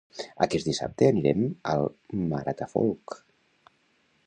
[0.45, 1.43] Aquest dissabte anirem
[1.75, 1.85] al
[2.33, 3.17] Maratafolk